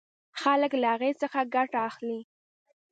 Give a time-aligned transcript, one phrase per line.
[0.41, 2.19] خلک له هغې څخه ګټه اخلي.